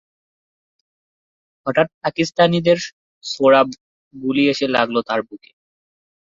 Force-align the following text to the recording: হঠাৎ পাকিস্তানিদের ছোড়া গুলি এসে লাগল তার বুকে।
হঠাৎ 1.67 1.87
পাকিস্তানিদের 2.01 2.79
ছোড়া 3.25 3.61
গুলি 4.15 4.43
এসে 4.53 4.65
লাগল 4.75 4.95
তার 5.07 5.19
বুকে। 5.27 5.51